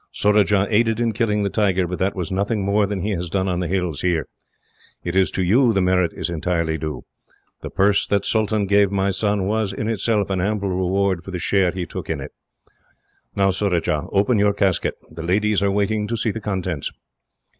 [0.11, 3.47] Surajah aided in killing the tiger, but that was nothing more than he has done
[3.47, 4.27] on the hills, here.
[5.03, 7.03] It is to you the merit is entirely due.
[7.61, 11.29] The purse that the Sultan gave my son was, in itself, an ample reward for
[11.29, 12.31] the share he took in it.
[13.35, 14.95] "Now, Surajah, open your casket.
[15.11, 16.91] The ladies are waiting to see the contents."